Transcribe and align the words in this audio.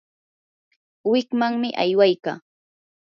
wikmanmi 1.11 1.69
aywaykaa. 1.83 2.37